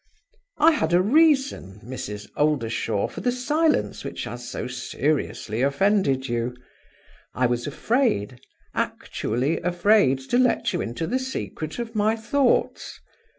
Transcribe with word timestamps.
"I 0.57 0.71
had 0.71 0.93
a 0.93 0.99
reason, 0.99 1.79
Mrs. 1.85 2.27
Oldershaw, 2.35 3.05
for 3.05 3.21
the 3.21 3.31
silence 3.31 4.03
which 4.03 4.23
has 4.23 4.49
so 4.49 4.65
seriously 4.65 5.61
offended 5.61 6.27
you. 6.27 6.55
I 7.35 7.45
was 7.45 7.67
afraid 7.67 8.41
actually 8.73 9.59
afraid 9.61 10.17
to 10.31 10.39
let 10.39 10.73
you 10.73 10.81
into 10.81 11.05
the 11.05 11.19
secret 11.19 11.77
of 11.77 11.93
my 11.93 12.15
thoughts. 12.15 12.99